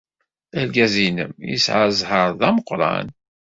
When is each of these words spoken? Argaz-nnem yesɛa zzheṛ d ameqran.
Argaz-nnem 0.59 1.31
yesɛa 1.49 1.87
zzheṛ 1.95 2.27
d 2.39 2.41
ameqran. 2.49 3.07